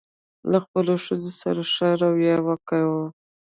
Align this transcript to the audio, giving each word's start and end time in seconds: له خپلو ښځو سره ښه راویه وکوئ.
له 0.51 0.57
خپلو 0.65 0.93
ښځو 1.05 1.31
سره 1.41 1.61
ښه 1.73 1.87
راویه 2.01 2.37
وکوئ. 2.47 2.85